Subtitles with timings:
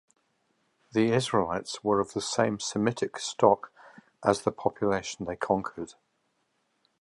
[0.93, 3.71] The Israelites were of the same Semitic stock
[4.25, 5.93] as the population they conquered.